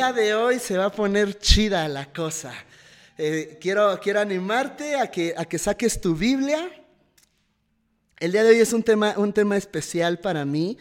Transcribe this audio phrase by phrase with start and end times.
[0.00, 2.54] día de hoy se va a poner chida la cosa.
[3.18, 6.70] Eh, quiero, quiero animarte a que, a que saques tu Biblia.
[8.18, 10.78] El día de hoy es un tema, un tema especial para mí.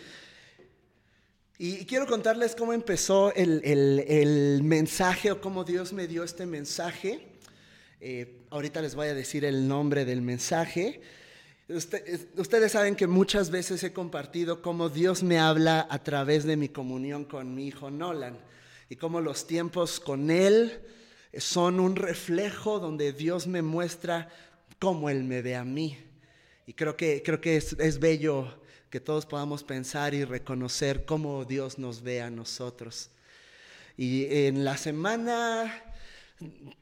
[1.58, 7.28] Y quiero contarles cómo empezó el, mensaje o cómo Dios me dio este mensaje.
[8.00, 11.02] Eh, ahorita les voy a decir el nombre del mensaje.
[11.68, 16.70] ustedes saben que muchas veces he compartido cómo Dios me habla a través de mi
[16.70, 18.48] comunión con mi hijo Nolan
[18.90, 20.82] y cómo los tiempos con él
[21.38, 24.30] son un reflejo donde Dios me muestra
[24.80, 25.98] cómo Él me ve a mí.
[26.66, 31.46] Y creo que, creo que es, es bello que todos podamos pensar y reconocer cómo
[31.46, 33.12] Dios nos ve a nosotros.
[33.98, 35.84] Y en la semana,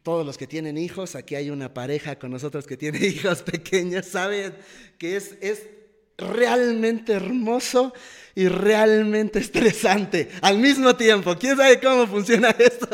[0.04, 4.06] todos los que tienen hijos, aquí hay una pareja con nosotros que tiene hijos pequeños,
[4.06, 4.56] saben
[4.98, 5.68] que es, es
[6.18, 7.94] realmente hermoso
[8.38, 11.36] y realmente estresante al mismo tiempo.
[11.40, 12.88] ¿Quién sabe cómo funciona esto?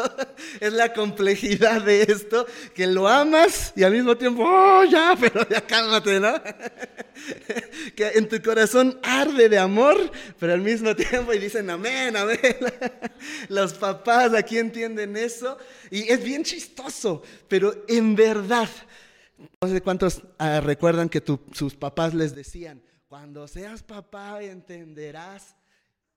[0.62, 5.46] Es la complejidad de esto, que lo amas y al mismo tiempo, oh, ya, pero
[5.50, 6.34] ya cálmate, ¿no?
[7.96, 9.98] Que en tu corazón arde de amor,
[10.40, 12.40] pero al mismo tiempo y dicen amén, amén.
[13.50, 15.58] Los papás aquí entienden eso
[15.92, 18.70] y es bien chistoso, pero en verdad,
[19.62, 22.82] no sé cuántos ah, recuerdan que sus papás les decían,
[23.14, 25.56] cuando seas papá entenderás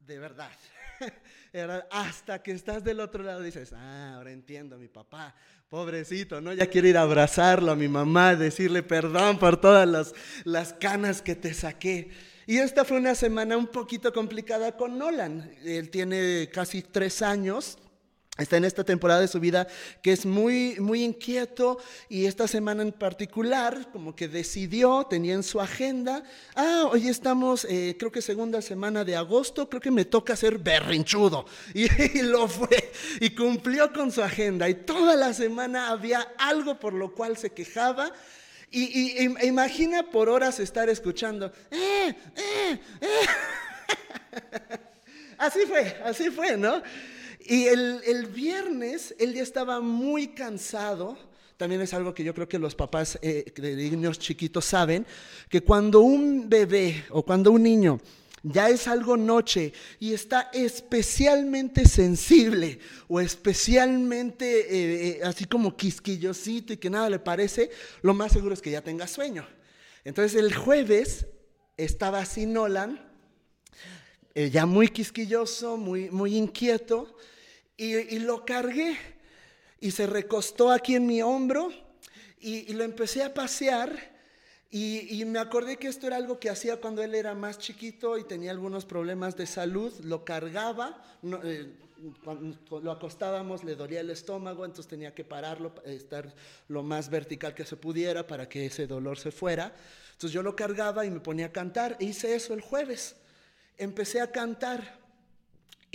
[0.01, 0.51] de verdad.
[1.91, 5.35] Hasta que estás del otro lado dices, ah, ahora entiendo a mi papá,
[5.69, 6.55] pobrecito, ¿no?
[6.55, 11.21] Ya quiero ir a abrazarlo a mi mamá, decirle perdón por todas las, las canas
[11.21, 12.09] que te saqué.
[12.47, 15.55] Y esta fue una semana un poquito complicada con Nolan.
[15.67, 17.77] Él tiene casi tres años
[18.39, 19.67] Está en esta temporada de su vida
[20.03, 25.43] que es muy, muy inquieto y esta semana en particular como que decidió, tenía en
[25.43, 26.23] su agenda,
[26.55, 30.59] ah, hoy estamos, eh, creo que segunda semana de agosto, creo que me toca ser
[30.59, 31.47] berrinchudo.
[31.75, 31.85] Y,
[32.19, 36.93] y, lo fue y cumplió con su agenda y toda la semana había algo por
[36.93, 38.13] lo cual se quejaba.
[38.71, 43.27] Y, y imagina por horas estar escuchando, eh, eh, eh.
[45.39, 46.83] así fue, así fue, ¿no?
[47.49, 51.17] Y el, viernes él ya estaba muy cansado.
[51.57, 55.07] También es algo que yo creo que los papás eh, de niños chiquitos saben,
[55.49, 58.01] que cuando un bebé o cuando un niño
[58.43, 66.73] ya es algo noche y está especialmente sensible o especialmente eh, eh, así como quisquillosito
[66.73, 67.71] y que nada le parece,
[68.03, 69.47] lo más seguro es que ya tenga sueño.
[70.05, 71.27] Entonces el jueves
[71.77, 73.01] estaba así Nolan,
[74.35, 77.17] ya muy quisquilloso, muy, muy inquieto,
[77.77, 78.97] y, lo cargué
[79.81, 81.71] y se recostó aquí en mi hombro
[82.41, 84.17] y, lo empecé a pasear.
[84.71, 88.25] Y, me acordé que esto era algo que hacía cuando él era más chiquito y
[88.25, 89.93] tenía algunos problemas de salud.
[90.03, 91.03] Lo cargaba,
[91.45, 91.73] eh,
[92.23, 96.35] cuando lo acostábamos le dolía el estómago, entonces tenía que pararlo, estar
[96.69, 99.75] lo más vertical que se pudiera para que ese dolor se fuera.
[100.13, 101.97] Entonces yo lo cargaba y me ponía a cantar.
[102.01, 103.17] E hice eso el jueves.
[103.77, 105.06] Empecé a cantar.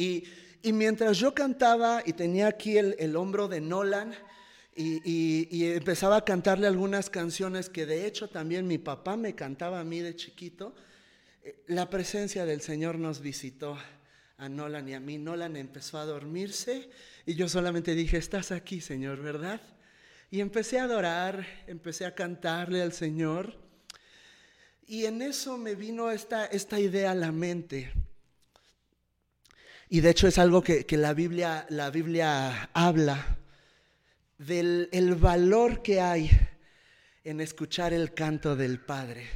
[0.02, 4.16] Y, mientras yo cantaba y tenía aquí el, hombro de Nolan
[4.76, 9.84] y, empezaba a cantarle algunas canciones que de hecho también mi papá me cantaba a
[9.84, 10.74] mí de chiquito,
[11.44, 13.78] eh, la presencia del Señor nos visitó
[14.38, 15.20] a Nolan y a mí.
[15.20, 16.90] Nolan empezó a dormirse
[17.28, 19.62] y yo solamente dije, estás aquí, Señor, ¿verdad?
[20.32, 23.56] Y empecé a adorar, empecé a cantarle al Señor.
[24.88, 27.92] Y en eso me vino esta idea a la mente.
[29.94, 33.38] Y de hecho es algo que, la, Biblia, la Biblia habla
[34.38, 36.32] del el valor que hay
[37.26, 39.28] en escuchar el canto del Padre,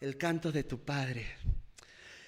[0.00, 1.26] el canto de tu Padre.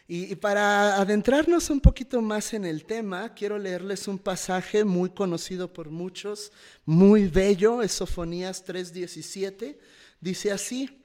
[0.06, 5.72] Y, para adentrarnos un poquito más en el tema, quiero leerles un pasaje muy conocido
[5.72, 6.52] por muchos,
[6.84, 9.78] muy bello, es Sofonías 3:17.
[10.20, 11.02] Dice así,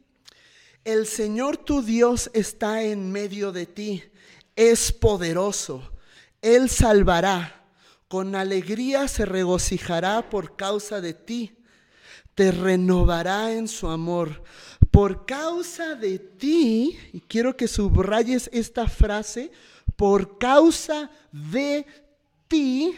[0.84, 4.04] el Señor tu Dios está en medio de ti,
[4.58, 5.94] es poderoso
[6.42, 7.66] él salvará,
[8.08, 11.58] con alegría se regocijará por causa de ti,
[12.36, 14.44] te renovará en su amor.
[14.92, 19.52] Por causa de ti, y quiero que subrayes esta frase,
[19.96, 21.86] por causa de
[22.48, 22.98] ti,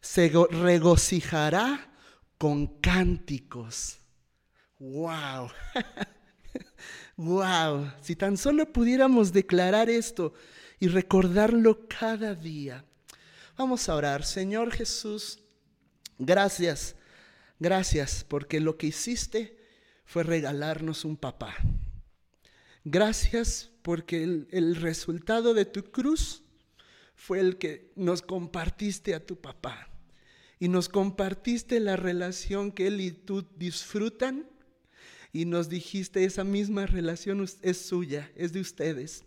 [0.00, 1.90] se regocijará
[2.38, 3.98] con cánticos.
[4.78, 5.48] ¡Wow!
[7.16, 7.90] ¡Wow!
[8.02, 10.34] Si tan solo pudiéramos declarar esto,
[10.80, 12.84] y recordarlo cada día.
[13.56, 14.24] Vamos a orar.
[14.24, 15.40] Señor Jesús,
[16.18, 16.96] gracias,
[17.58, 19.56] gracias porque lo que hiciste
[20.04, 21.56] fue regalarnos un papá.
[22.84, 26.42] Gracias porque el, resultado de tu cruz
[27.14, 29.88] fue el que nos compartiste a tu papá
[30.58, 34.48] y nos compartiste la relación que él y tú disfrutan
[35.32, 39.24] y nos dijiste esa misma relación es suya, es de ustedes.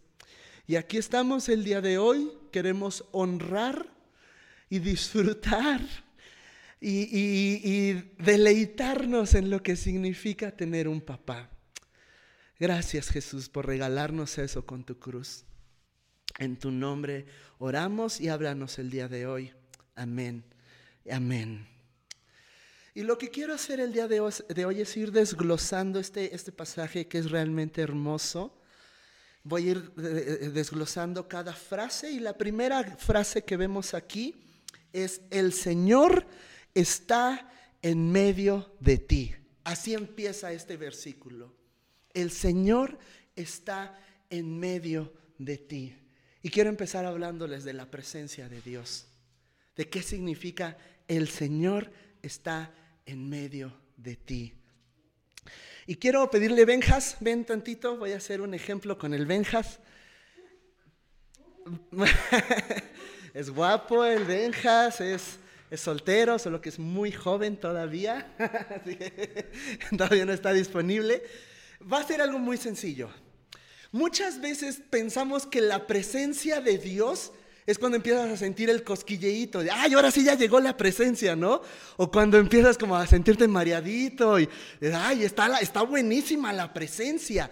[0.70, 3.90] Y aquí estamos el día de hoy, queremos honrar
[4.70, 5.80] y disfrutar
[6.82, 11.50] y, deleitarnos en lo que significa tener un papá.
[12.60, 15.46] Gracias Jesús por regalarnos eso con tu cruz.
[16.38, 17.28] En tu nombre
[17.60, 19.54] oramos y háblanos el día de hoy.
[19.96, 20.44] Amén.
[21.10, 21.66] Amén.
[22.94, 27.08] Y lo que quiero hacer el día de hoy, es ir desglosando este, este pasaje
[27.08, 28.57] que es realmente hermoso.
[29.48, 34.36] Voy a ir eh, eh, desglosando cada frase y la primera frase que vemos aquí
[34.92, 36.28] es el Señor
[36.74, 37.50] está
[37.82, 39.34] en medio de ti.
[39.64, 41.56] Así empieza este versículo.
[42.14, 43.00] El Señor
[43.38, 43.98] está
[44.30, 45.96] en medio de ti.
[46.42, 49.08] Y quiero empezar hablándoles de la presencia de Dios,
[49.78, 50.78] de qué significa
[51.08, 51.90] el Señor
[52.22, 52.74] está
[53.06, 54.54] en medio de ti.
[55.86, 59.80] Y quiero pedirle Benjas, ven tantito, voy a hacer un ejemplo con el Benjas.
[63.34, 65.40] es guapo el Benjas, es
[65.70, 68.34] es soltero, solo que es muy joven todavía,
[69.98, 71.24] todavía no está disponible.
[71.92, 73.10] Va a ser algo muy sencillo.
[73.92, 77.32] Muchas veces pensamos que la presencia de Dios
[77.68, 81.36] es cuando empiezas a sentir el cosquilleíto, de, ay, ahora sí ya llegó la presencia,
[81.36, 81.62] ¿no?
[81.98, 84.50] O cuando empiezas como a sentirte mareadito y,
[84.94, 87.52] ay, está, está buenísima la presencia.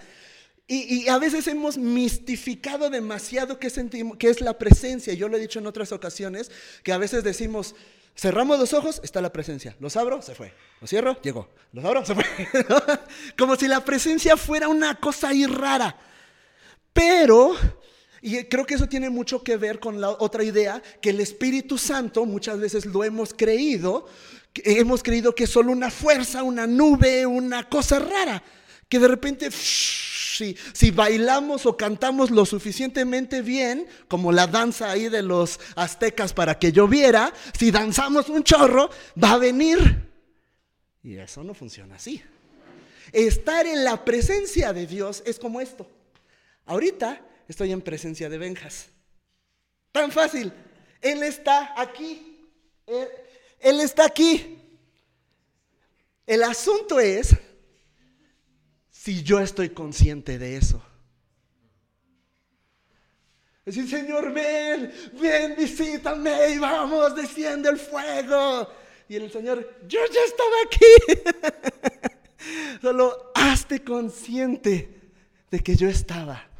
[0.68, 5.14] Y, a veces hemos mistificado demasiado qué, sentimos, qué es la presencia.
[5.14, 6.50] Yo lo he dicho en otras ocasiones,
[6.82, 7.76] que a veces decimos,
[8.18, 9.76] Cerramos los ojos, está la presencia.
[9.82, 10.54] Los abro, se fue.
[10.80, 11.50] Los cierro, llegó.
[11.74, 12.24] Los abro, se fue.
[13.38, 15.98] Como si la presencia fuera una cosa ahí rara.
[16.94, 17.58] Pero,
[18.28, 21.78] y creo que eso tiene mucho que ver con la otra idea, que el Espíritu
[21.78, 24.08] Santo muchas veces lo hemos creído,
[24.64, 28.42] hemos creído que es solo una fuerza, una nube, una cosa rara,
[28.90, 35.22] que de repente si, bailamos o cantamos lo suficientemente bien, como la danza ahí de
[35.22, 38.90] los aztecas para que lloviera, si danzamos un chorro,
[39.24, 40.10] va a venir.
[41.04, 42.24] Y eso no funciona así.
[43.12, 45.88] Estar en la presencia de Dios es como esto.
[46.66, 48.88] Ahorita estoy en presencia de Benjas.
[49.92, 50.52] Tan fácil.
[51.02, 52.50] Él está aquí.
[52.86, 54.60] Él, está aquí.
[56.26, 57.36] El asunto es
[58.90, 60.84] si yo estoy consciente de eso.
[63.64, 68.68] Decir, Señor, ven, ven, visítame y vamos, desciende el fuego.
[69.08, 72.12] Y el Señor, yo ya estaba aquí.
[72.82, 75.12] Solo hazte consciente
[75.50, 76.55] de que yo estaba.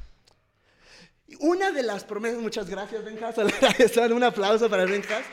[1.40, 3.36] Una de las promesas, muchas gracias, Benjas.
[4.12, 5.24] Un aplauso para Benjas.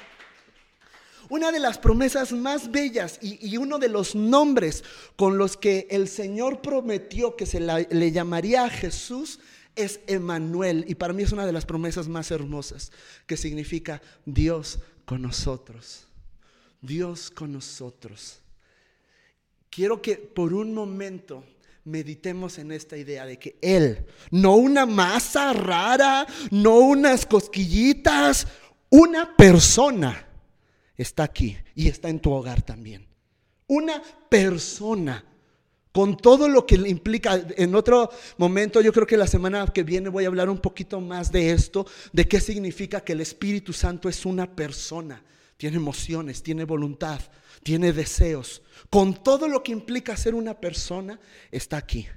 [1.28, 4.84] Una de las promesas más bellas y, uno de los nombres
[5.16, 9.38] con los que el Señor prometió que se le llamaría a Jesús
[9.74, 10.84] es Emanuel.
[10.88, 12.92] Y para mí es una de las promesas más hermosas,
[13.26, 16.06] que significa Dios con nosotros.
[16.82, 18.40] Dios con nosotros.
[19.70, 21.44] Quiero que por un momento
[21.84, 28.46] meditemos en esta idea de que Él, no una masa rara, no unas cosquillitas,
[28.90, 30.26] una persona
[30.96, 33.06] está aquí y está en tu hogar también.
[33.66, 35.24] Una persona
[35.92, 37.40] con todo lo que implica.
[37.56, 41.00] En otro momento, yo creo que la semana que viene voy a hablar un poquito
[41.00, 45.22] más de esto, de qué significa que el Espíritu Santo es una persona.
[45.62, 47.20] Tiene emociones, tiene voluntad,
[47.62, 48.62] tiene deseos.
[48.90, 51.20] Con todo lo que implica ser una persona,
[51.52, 52.08] está aquí.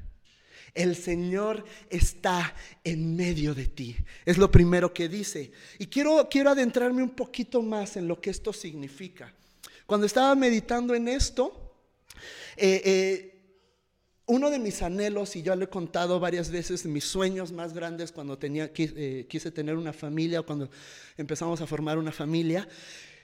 [0.73, 3.97] El Señor está en medio de ti.
[4.25, 5.51] Es lo primero que dice.
[5.77, 9.31] Y quiero, quiero adentrarme un poquito más en lo que esto significa.
[9.85, 11.75] Cuando estaba meditando en esto,
[12.57, 13.31] eh, eh,
[14.25, 18.11] uno de mis anhelos, y yo lo he contado varias veces, mis sueños más grandes
[18.11, 20.67] cuando tenía, eh, quise tener una familia o cuando
[21.15, 22.67] empezamos a formar una familia,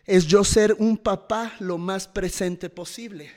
[0.06, 3.32] es yo ser un papá lo más presente posible.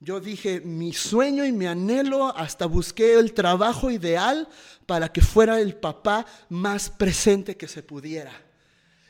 [0.00, 4.48] Yo dije, mi sueño y mi anhelo, hasta busqué el trabajo ideal
[4.86, 8.32] para que fuera el papá más presente que se pudiera.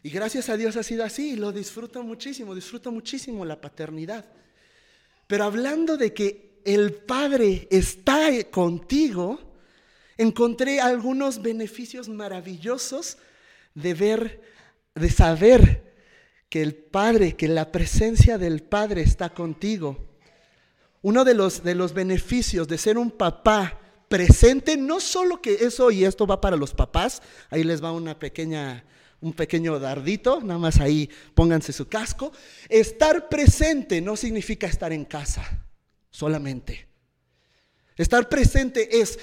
[0.05, 4.25] Y gracias a Dios ha sido así, lo disfruto muchísimo, disfruto muchísimo la paternidad.
[5.27, 9.41] Pero hablando de que el Padre está contigo,
[10.17, 13.19] encontré algunos beneficios maravillosos
[13.75, 14.43] de ver,
[14.95, 15.84] de saber
[16.55, 19.99] que el Padre, que la presencia del Padre está contigo.
[21.03, 25.91] Uno de los, de los beneficios de ser un papá presente, no solo que eso
[25.91, 28.85] y esto va para los papás, ahí les va una pequeña,
[29.21, 32.31] un pequeño dardito, nada más ahí pónganse su casco.
[32.69, 35.67] Estar presente no significa estar en casa
[36.09, 36.87] solamente.
[37.97, 39.19] Estar presente es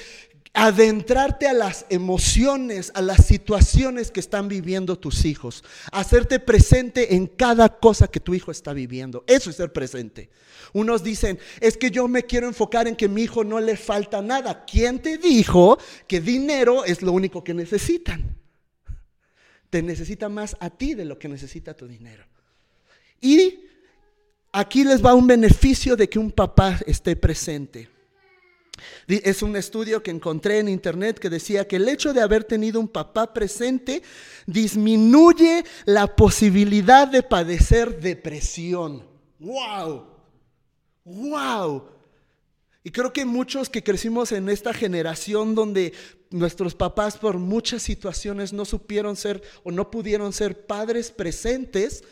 [0.53, 7.27] adentrarte a las emociones, a las situaciones que están viviendo tus hijos, hacerte presente en
[7.27, 9.24] cada cosa que tu hijo está viviendo.
[9.27, 10.29] Eso es ser presente.
[10.74, 14.22] Unos dicen, es que yo me quiero enfocar en que mi hijo no le falta
[14.22, 14.65] nada.
[14.65, 15.77] ¿Quién te dijo
[16.08, 18.38] que dinero es lo único que necesitan?
[19.70, 22.25] Te necesita más a ti de lo que necesita tu dinero.
[23.22, 23.65] Y
[24.51, 27.90] aquí les va un beneficio de que un papá esté presente.
[29.07, 32.79] Es un estudio que encontré en internet que decía que el hecho de haber tenido
[32.79, 34.01] un papá presente
[34.45, 39.03] disminuye la posibilidad de padecer depresión.
[39.39, 40.05] ¡Wow!
[41.03, 41.83] ¡Wow!
[42.83, 45.93] Y creo que muchos que crecimos en esta generación donde
[46.31, 52.03] nuestros papás por muchas situaciones no supieron ser o no pudieron ser padres presentes,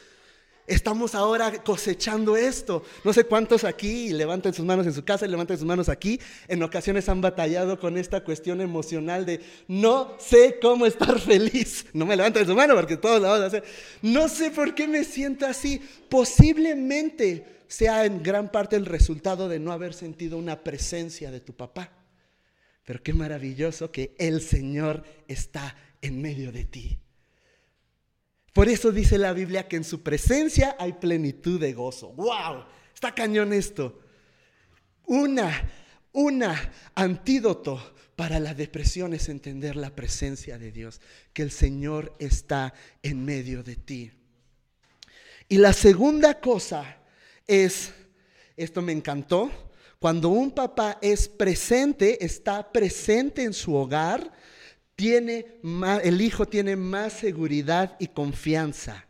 [0.70, 2.84] Estamos ahora cosechando esto.
[3.04, 6.22] No sé cuántos aquí levanten sus manos en su casa y levanten sus manos aquí.
[6.48, 11.88] En ocasiones han batallado con esta cuestión emocional de no sé cómo estar feliz.
[11.92, 13.64] No me levanten su mano porque todos la vamos a hacer.
[14.04, 15.82] No sé por qué me siento así.
[16.08, 21.54] Posiblemente sea en gran parte el resultado de no haber sentido una presencia de tu
[21.54, 21.92] papá.
[22.86, 27.00] Pero qué maravilloso que el Señor está en medio de ti.
[28.54, 32.12] Por eso dice la Biblia que en su presencia hay plenitud de gozo.
[32.14, 32.66] ¡Wow!
[32.94, 34.02] Está cañón esto.
[35.06, 35.70] Una,
[36.12, 41.00] una antídoto para la depresión es entender la presencia de Dios,
[41.32, 44.12] que el Señor está en medio de ti.
[45.48, 46.98] Y la segunda cosa
[47.48, 47.94] es,
[48.58, 49.50] esto me encantó,
[50.00, 54.32] cuando un papá es presente, está presente en su hogar,
[55.00, 55.46] tiene
[56.04, 59.08] el hijo tiene más seguridad y confianza.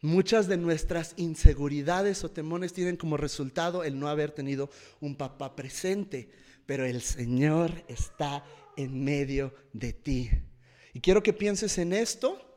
[0.00, 5.56] Muchas de nuestras inseguridades o temores tienen como resultado el no haber tenido un papá
[5.56, 6.30] presente,
[6.66, 8.44] pero el Señor está
[8.76, 10.30] en medio de ti.
[10.94, 12.49] Y quiero que pienses en esto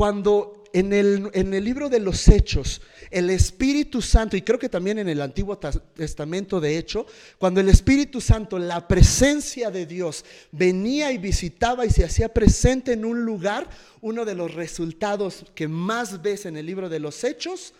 [0.00, 2.80] cuando en el, en el, libro de los Hechos,
[3.10, 7.04] el Espíritu Santo, y creo que también en el Antiguo Testamento de hecho,
[7.36, 12.94] cuando el Espíritu Santo, la presencia de Dios, venía y visitaba y se hacía presente
[12.94, 13.68] en un lugar,
[14.00, 17.74] uno de los resultados que más ves en el libro de los Hechos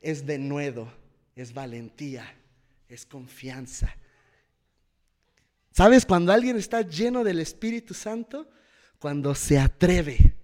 [0.00, 0.88] es denuedo,
[1.34, 2.32] es valentía,
[2.88, 3.92] es confianza.
[5.72, 6.06] ¿Sabes?
[6.06, 8.48] Cuando alguien está lleno del Espíritu Santo,
[9.00, 10.36] cuando se atreve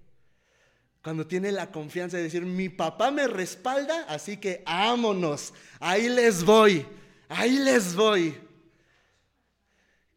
[1.02, 6.44] cuando tiene la confianza de decir, mi papá me respalda, así que ámonos, ahí les
[6.44, 6.87] voy,
[7.28, 8.37] ahí les voy.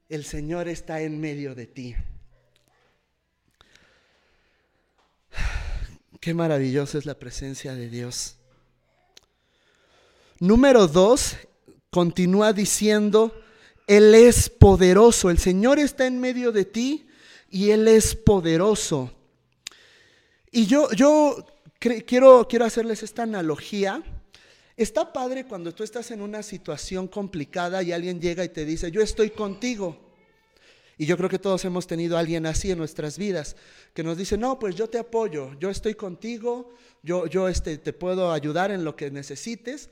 [0.07, 1.95] El Señor está en medio de ti.
[6.19, 8.37] Qué maravillosa es la presencia de Dios.
[10.39, 11.35] Número dos,
[11.89, 13.41] continúa diciendo,
[13.87, 17.07] Él es poderoso, el Señor está en medio de ti
[17.49, 19.14] y Él es poderoso.
[20.55, 21.45] Y yo, yo
[21.79, 24.01] quiero, quiero hacerles esta analogía.
[24.77, 28.89] Está padre cuando tú estás en una situación complicada y alguien llega y te dice,
[28.89, 29.97] yo estoy contigo.
[30.97, 33.57] Y yo creo que todos hemos tenido alguien así en nuestras vidas,
[33.93, 37.91] que nos dice, no, pues yo te apoyo, yo estoy contigo, yo, yo este, te
[37.91, 39.89] puedo ayudar en lo que necesites.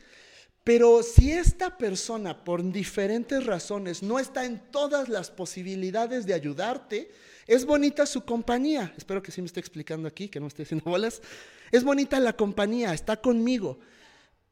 [0.64, 7.12] Pero si esta persona, por diferentes razones, no está en todas las posibilidades de ayudarte,
[7.48, 8.94] es bonita su compañía.
[8.98, 11.22] Espero que sí me esté explicando aquí, que no esté haciendo bolas.
[11.72, 13.80] Es bonita la compañía, está conmigo.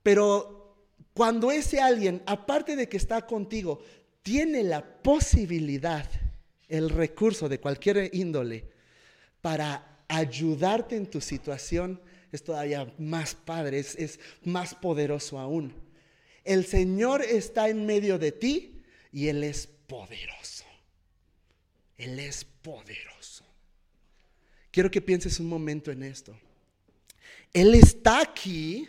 [0.03, 0.75] Pero
[1.13, 3.81] cuando ese alguien, aparte de que está contigo,
[4.23, 6.09] tiene la posibilidad,
[6.67, 8.69] el recurso de cualquier índole
[9.41, 15.73] para ayudarte en tu situación, es todavía más padre, es, es más poderoso aún.
[16.43, 20.65] El Señor está en medio de ti y Él es poderoso.
[21.97, 23.45] Él es poderoso.
[24.71, 26.33] Quiero que pienses un momento en esto.
[27.53, 28.87] Él está aquí,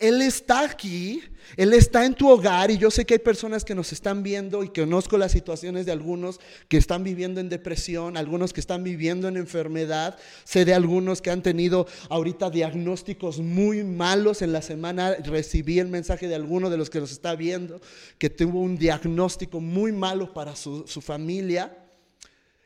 [0.00, 1.22] Él está aquí,
[1.56, 4.64] Él está en tu hogar y yo sé que hay personas que nos están viendo
[4.64, 9.28] y conozco las situaciones de algunos que están viviendo en depresión, algunos que están viviendo
[9.28, 14.42] en enfermedad, sé de algunos que han tenido ahorita diagnósticos muy malos.
[14.42, 17.80] En la semana recibí el mensaje de alguno de los que nos está viendo
[18.18, 21.83] que tuvo un diagnóstico muy malo para su, su familia.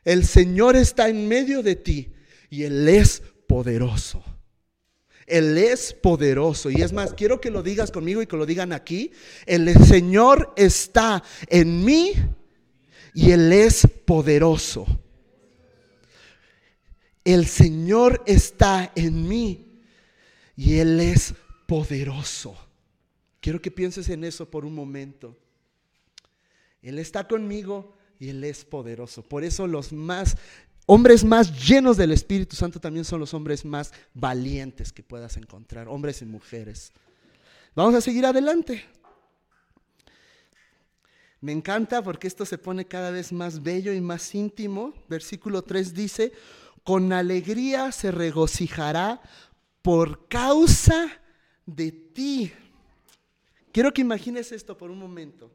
[0.03, 2.11] El Señor está en medio de ti
[2.49, 4.23] y Él es poderoso.
[5.27, 6.71] Él es poderoso.
[6.71, 9.11] Y es más, quiero que lo digas conmigo y que lo digan aquí.
[9.45, 12.13] El Señor está en mí
[13.13, 14.87] y Él es poderoso.
[17.25, 19.83] el Señor está en mí
[20.55, 21.35] y Él es
[21.67, 22.57] poderoso.
[23.39, 25.37] Quiero que pienses en eso por un momento.
[26.81, 29.23] Él está conmigo y Él es poderoso.
[29.23, 30.35] Por eso los más
[30.85, 35.87] hombres más llenos del Espíritu Santo también son los hombres más valientes que puedas encontrar,
[35.87, 36.91] hombres y mujeres.
[37.75, 38.83] Vamos a seguir adelante.
[41.41, 44.93] Me encanta porque esto se pone cada vez más bello y más íntimo.
[45.07, 46.33] Versículo 3 dice,
[46.83, 49.21] con alegría se regocijará
[49.81, 51.07] por causa
[51.65, 52.51] de ti.
[53.71, 55.51] Quiero que imagines esto por un momento.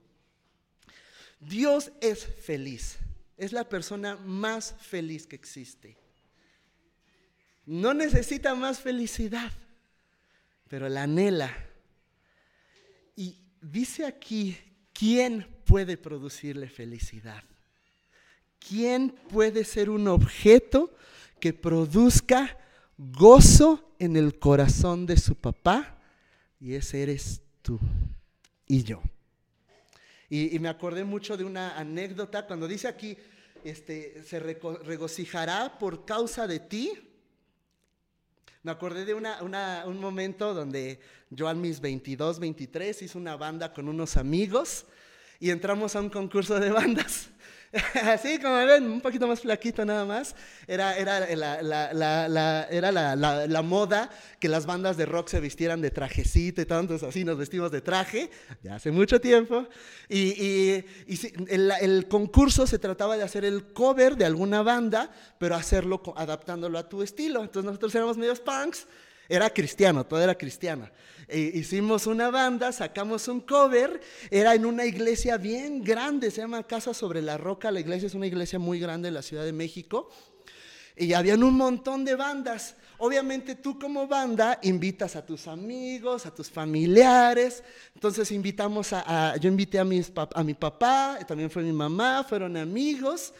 [1.46, 2.98] Dios es feliz,
[3.36, 5.96] es la persona más feliz que existe.
[7.66, 9.52] No necesita más felicidad,
[10.68, 11.52] pero la anhela.
[13.16, 14.56] Y dice aquí,
[14.92, 17.42] ¿quién puede producirle felicidad?
[18.58, 20.94] ¿Quién puede ser un objeto
[21.40, 22.58] que produzca
[22.96, 25.98] gozo en el corazón de su papá?
[26.60, 27.78] Y ese eres tú
[28.66, 29.02] y yo.
[30.36, 33.16] Y, me acordé mucho de una anécdota cuando dice aquí,
[33.62, 36.90] este, se regocijará por causa de ti.
[38.64, 40.98] Me acordé de un momento donde
[41.30, 44.86] yo a mis 22, 23 hice una banda con unos amigos
[45.38, 47.28] y entramos a un concurso de bandas.
[48.02, 50.36] Así como ven, un poquito más flaquito nada más.
[50.66, 56.60] Era, era, la, era la, moda que las bandas de rock se vistieran de trajecito
[56.60, 58.30] y tantos así nos vestimos de traje,
[58.62, 59.66] ya hace mucho tiempo.
[60.08, 60.84] Y,
[61.48, 66.78] el, el, concurso se trataba de hacer el cover de alguna banda, pero hacerlo adaptándolo
[66.78, 67.42] a tu estilo.
[67.42, 68.86] Entonces nosotros éramos medios punks,
[69.28, 70.92] era cristiano, todo era cristiana.
[71.26, 74.00] E hicimos una banda, sacamos un cover,
[74.30, 78.14] era en una iglesia bien grande, se llama Casa sobre la Roca, la iglesia es
[78.14, 80.10] una iglesia muy grande en la Ciudad de México,
[80.96, 82.76] y habían un montón de bandas.
[82.98, 87.64] Obviamente tú como banda invitas a tus amigos, a tus familiares.
[87.94, 92.56] Entonces invitamos a, yo invité a, mis, a mi papá, también fue mi mamá, fueron
[92.56, 93.34] amigos.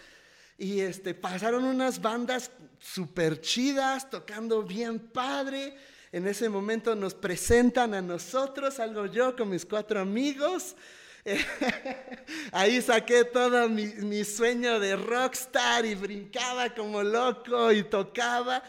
[0.58, 5.76] Y este, pasaron unas bandas súper chidas, tocando bien padre.
[6.12, 10.76] En ese momento nos presentan a nosotros, salgo yo con mis cuatro amigos.
[12.52, 18.62] Ahí saqué todo mi, sueño de rockstar y brincaba como loco y tocaba.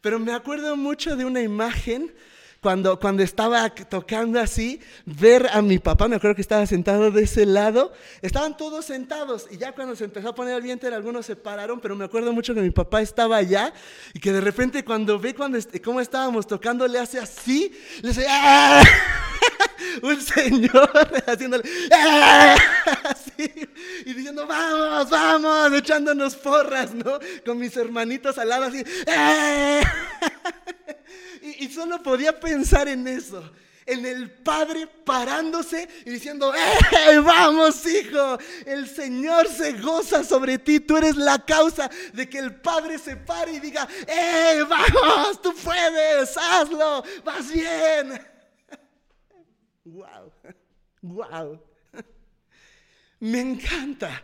[0.00, 2.12] Pero me acuerdo mucho de una imagen
[2.60, 7.22] cuando, cuando estaba tocando así, ver a mi papá, me acuerdo que estaba sentado de
[7.22, 11.24] ese lado, estaban todos sentados y ya cuando se empezó a poner el viento algunos
[11.24, 13.72] se pararon, pero me acuerdo mucho que mi papá estaba allá
[14.12, 18.26] y que de repente cuando ve cuando, cómo estábamos tocando, le hace así, le dice,
[18.28, 18.82] ¡Ah!
[20.02, 20.90] un señor
[21.26, 22.56] haciéndole ¡Ah!
[23.08, 23.50] así,
[24.04, 27.18] y diciendo, vamos, vamos, echándonos porras, ¿no?
[27.44, 29.80] Con mis hermanitos al lado así, ¡Ah!
[31.58, 33.50] Y, solo podía pensar en eso
[33.86, 38.38] en el Padre parándose y diciendo, ¡Eh, vamos hijo!
[38.64, 43.16] El Señor se goza sobre ti, tú eres la causa de que el Padre se
[43.16, 45.42] pare y diga, ¡Eh, vamos!
[45.42, 48.20] Tú puedes, hazlo, vas bien.
[49.84, 50.32] ¡Wow!
[51.02, 51.62] ¡Wow!
[53.18, 54.22] Me encanta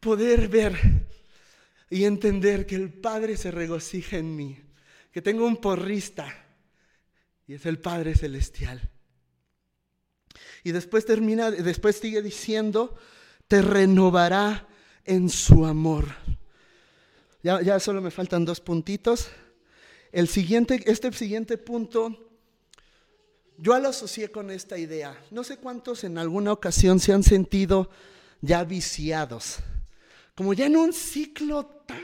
[0.00, 0.78] poder ver
[1.88, 4.60] y entender que el Padre se regocija en mí,
[5.12, 6.43] que tengo un porrista
[7.46, 8.90] y es el Padre Celestial.
[10.62, 12.96] Y después termina, después sigue diciendo,
[13.48, 14.66] te renovará
[15.04, 16.06] en su amor.
[17.42, 19.28] Ya, ya solo me faltan dos puntitos.
[20.10, 22.16] El siguiente, este siguiente punto,
[23.58, 25.16] yo lo asocié con esta idea.
[25.30, 27.90] No sé cuántos en alguna ocasión se han sentido
[28.40, 29.58] ya viciados,
[30.34, 31.98] como ya en un ciclo tan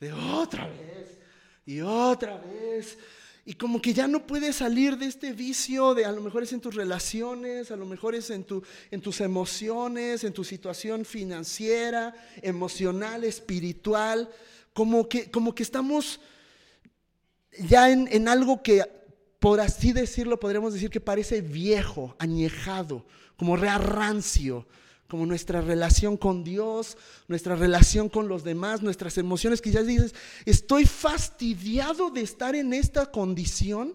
[0.00, 1.18] de otra vez
[1.66, 2.98] y otra vez
[3.46, 6.52] y como que ya no puedes salir de este vicio de a lo mejor es
[6.52, 11.04] en tus relaciones, a lo mejor es en, tu, en tus emociones, en tu situación
[11.04, 14.30] financiera, emocional, espiritual,
[14.72, 16.20] como que, como que estamos
[17.58, 18.82] ya en, en algo que,
[19.38, 23.04] por así decirlo, podríamos decir que parece viejo, añejado,
[23.36, 24.66] como rearrancio
[25.14, 26.96] como nuestra relación con Dios,
[27.28, 29.62] nuestra relación con los demás, nuestras emociones.
[29.62, 30.12] Quizás dices,
[30.44, 33.94] estoy fastidiado de estar en esta condición,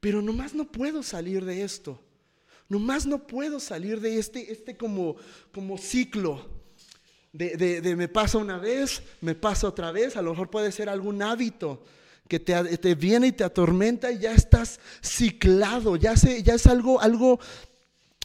[0.00, 2.00] pero nomás no puedo salir de esto.
[2.68, 5.14] Nomás no puedo salir de este, este como,
[5.54, 6.50] como ciclo.
[7.32, 10.88] De, de, me pasa una vez, me pasa otra vez, a lo mejor puede ser
[10.88, 11.84] algún hábito
[12.26, 16.66] que te, te, viene y te atormenta y ya estás ciclado, ya, se, ya es
[16.66, 17.38] algo, algo,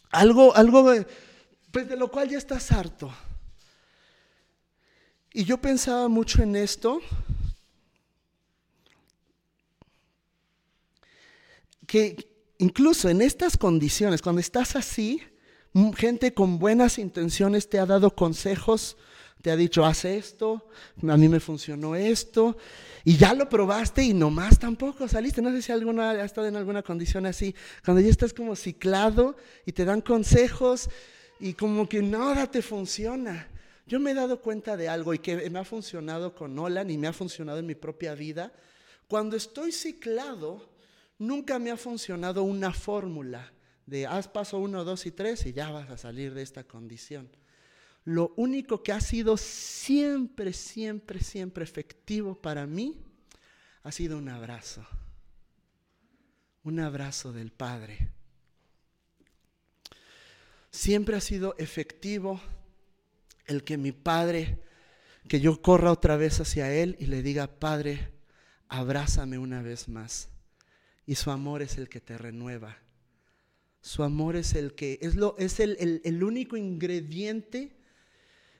[0.10, 1.06] algo, algo
[1.74, 3.12] pues de lo cual ya estás harto.
[5.34, 7.02] Y yo pensaba mucho en esto,
[11.88, 15.24] que incluso en estas condiciones, cuando estás así,
[15.98, 18.96] gente con buenas intenciones te ha dado consejos,
[19.42, 20.70] te ha dicho, haz esto,
[21.02, 22.56] a mí me funcionó esto,
[23.04, 25.42] y ya lo probaste y nomás tampoco saliste.
[25.42, 29.36] No sé si alguna ha estado en alguna condición así, cuando ya estás como ciclado
[29.66, 30.88] y te dan consejos
[31.44, 33.50] y como que nada te funciona.
[33.86, 36.98] Yo me he dado cuenta de algo y que me ha funcionado con Nolan y
[36.98, 38.54] me ha funcionado en mi propia vida.
[39.10, 40.70] Cuando estoy ciclado,
[41.20, 43.52] nunca me ha funcionado una fórmula
[43.86, 47.30] de haz paso uno, dos y tres y ya vas a salir de esta condición.
[48.06, 53.04] Lo único que ha sido siempre, siempre, siempre efectivo para mí
[53.84, 54.88] ha sido un abrazo.
[56.64, 58.12] Un abrazo del Padre.
[60.74, 62.42] Siempre ha sido efectivo
[63.46, 64.60] el que mi Padre,
[65.28, 68.12] que yo corra otra vez hacia Él y le diga, Padre,
[68.70, 70.30] abrázame una vez más.
[71.06, 72.80] Y su amor es el que te renueva.
[73.82, 77.78] Su amor es el que es, lo, es el, el único ingrediente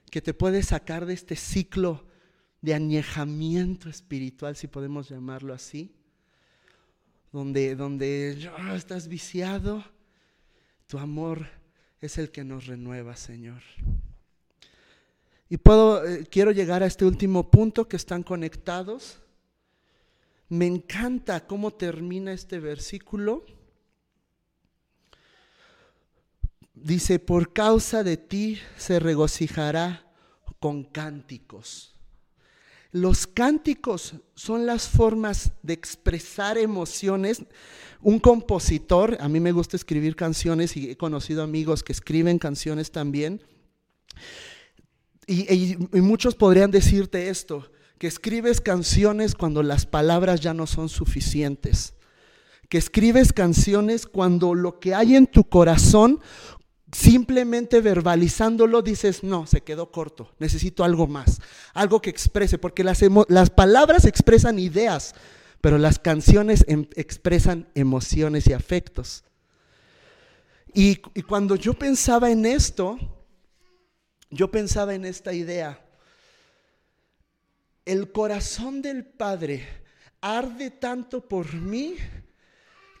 [0.08, 2.06] que te puede sacar de este ciclo
[2.60, 5.96] de añejamiento espiritual, si podemos llamarlo así,
[7.32, 9.84] donde, donde oh, estás viciado,
[10.86, 11.63] tu amor
[12.06, 13.62] es el que nos renueva, Señor.
[15.48, 19.18] Y puedo, eh, quiero llegar a este último punto que están conectados.
[20.48, 23.44] Me encanta cómo termina este versículo.
[26.74, 30.12] Dice, por causa de ti se regocijará
[30.60, 31.93] con cánticos.
[32.94, 37.42] Los cánticos son las formas de expresar emociones.
[38.00, 42.92] Un compositor, a mí me gusta escribir canciones y he conocido amigos que escriben canciones
[42.92, 43.42] también.
[45.26, 51.94] Y, muchos podrían decirte esto, que escribes canciones cuando las palabras ya no son suficientes,
[52.68, 56.20] que escribes canciones cuando lo que hay en tu corazón,
[56.94, 61.40] simplemente verbalizándolo, dices, no, se quedó corto, necesito algo más,
[61.74, 65.14] algo que exprese, porque las, las palabras expresan ideas,
[65.60, 69.24] pero las canciones em, expresan emociones y afectos.
[70.72, 72.98] y cuando yo pensaba en esto,
[74.30, 75.80] yo pensaba en esta idea.
[77.84, 79.66] El corazón del Padre
[80.20, 81.94] arde tanto por mí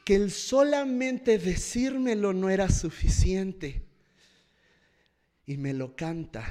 [0.04, 3.83] que el solamente decírmelo no era suficiente.
[5.46, 6.44] Y me lo canta.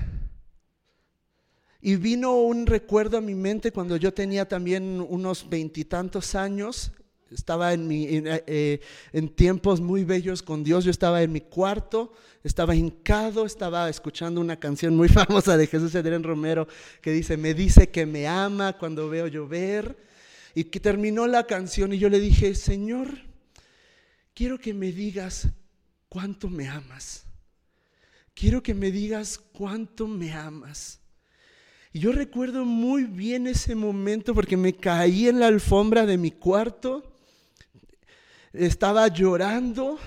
[1.82, 6.92] Y vino un recuerdo a mi mente cuando yo tenía también unos veintitantos años.
[7.32, 8.80] Estaba en, mi, eh,
[9.12, 10.86] en tiempos muy bellos con Dios.
[10.86, 15.96] Yo estaba en mi cuarto estaba hincado, estaba escuchando una canción muy famosa de Jesús
[15.96, 16.68] Adrián Romero
[17.02, 20.14] que dice, me dice que me ama cuando veo llover.
[20.56, 23.08] Y que terminó la canción y yo le dije, Señor,
[24.36, 25.48] quiero que me digas
[26.10, 27.23] cuánto me amas.
[28.34, 31.00] Quiero que me digas cuánto me amas.
[31.92, 36.32] Y yo recuerdo muy bien ese momento porque me caí en la alfombra de mi
[36.32, 37.04] cuarto,
[38.52, 40.00] estaba llorando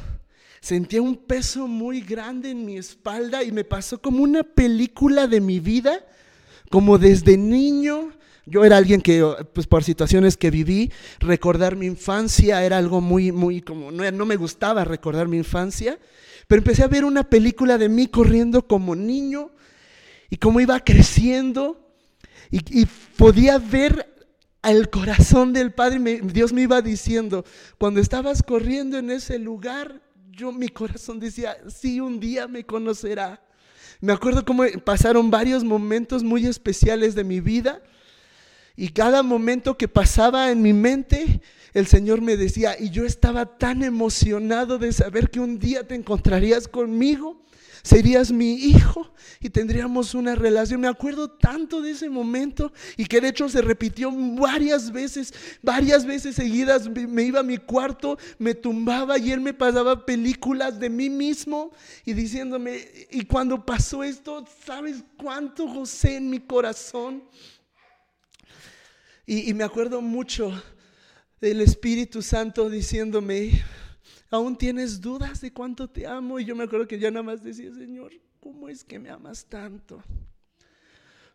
[0.67, 5.41] Sentía un peso muy grande en mi espalda y me pasó como una película de
[5.41, 6.05] mi vida,
[6.73, 8.11] como desde niño.
[8.47, 13.31] Yo era alguien que, pues por situaciones que viví, recordar mi infancia era algo muy,
[13.31, 16.01] muy, como, no, no me gustaba recordar mi infancia,
[16.47, 19.51] pero empecé a ver una película de mí corriendo como niño
[20.31, 21.83] y cómo iba creciendo
[22.51, 24.15] y, podía ver
[24.63, 26.21] al corazón del Padre.
[26.23, 27.45] Dios me iba diciendo,
[27.79, 33.43] cuando estabas corriendo en ese lugar, yo mi corazón decía, sí, un día me conocerá.
[34.01, 37.83] Me acuerdo cómo pasaron varios momentos muy especiales de mi vida
[38.77, 41.41] y cada momento que pasaba en mi mente,
[41.73, 45.95] el Señor me decía, y yo estaba tan emocionado de saber que un día te
[45.95, 47.43] encontrarías conmigo
[47.87, 50.81] serías mi hijo y tendríamos una relación.
[50.81, 56.05] Me acuerdo tanto de ese momento y que de hecho se repitió varias veces, varias
[56.05, 56.89] veces seguidas.
[56.89, 61.71] Me iba a mi cuarto, me tumbaba y él me pasaba películas de mí mismo
[62.05, 67.23] y diciéndome, y cuando pasó esto, ¿sabes cuánto gocé en mi corazón?
[69.29, 70.53] Y, me acuerdo mucho
[71.41, 73.61] del Espíritu Santo diciéndome,
[74.31, 76.39] aún tienes dudas de cuánto te amo.
[76.39, 79.45] Y yo me acuerdo que ya nada más decía, Señor, ¿cómo es que me amas
[79.47, 80.01] tanto?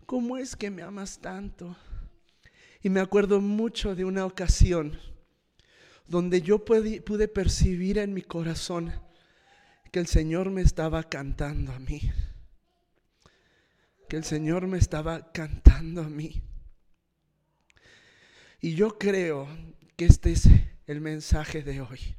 [0.06, 1.76] ¿Cómo es que me amas tanto?
[2.82, 4.98] Y me acuerdo mucho de una ocasión
[6.08, 8.94] donde yo pude percibir en mi corazón
[9.92, 12.10] que el Señor me estaba cantando a mí.
[14.08, 16.42] Que el Señor me estaba cantando a mí.
[18.62, 19.48] Y yo creo
[19.98, 20.48] que este es
[20.86, 22.16] el mensaje de hoy.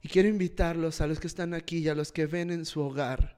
[0.00, 2.80] Y quiero invitarlos a los que están aquí y a los que ven en su
[2.80, 3.36] hogar,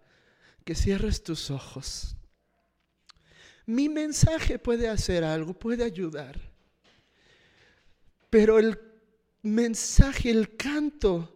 [0.66, 2.14] que cierres tus ojos.
[3.64, 6.38] Mi mensaje puede hacer algo, puede ayudar.
[8.28, 8.78] Pero el
[9.40, 11.34] mensaje, el canto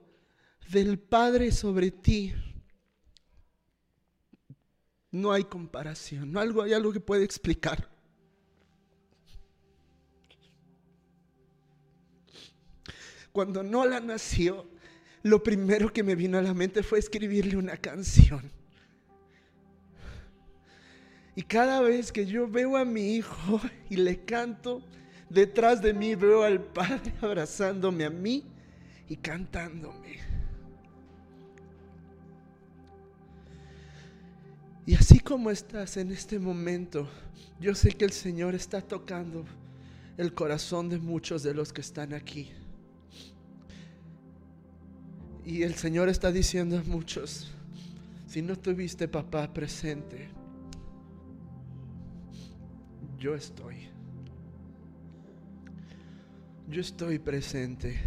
[0.68, 2.34] del Padre sobre ti,
[5.10, 7.91] no hay comparación, no hay algo que puede explicar.
[13.32, 14.66] Cuando Nola nació,
[15.22, 18.50] lo primero que me vino a la mente fue escribirle una canción.
[21.34, 24.82] Y cada vez que yo veo a mi hijo y le canto,
[25.30, 28.44] detrás de mí veo al Padre abrazándome a mí
[29.08, 30.18] y cantándome.
[34.84, 37.08] Y así como estás en este momento,
[37.60, 39.46] yo sé que el Señor está tocando
[40.18, 42.50] el corazón de muchos de los que están aquí.
[45.44, 47.50] Y el Señor está diciendo a muchos,
[48.28, 50.28] si no tuviste papá presente,
[53.18, 53.88] yo estoy.
[56.68, 58.00] Yo estoy presente.